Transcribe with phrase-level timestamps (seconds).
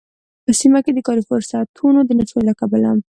[0.43, 2.89] په سيمه کې د کاری فرصوتونو د نشتوالي له کبله